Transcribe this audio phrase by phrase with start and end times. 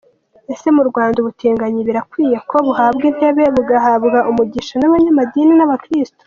[0.53, 6.17] Ese mu Rwanda ubutinganyi birakwiye ko buhabwa intebe, bugahabwa umugisha n'abanyamadini n'abakristo?.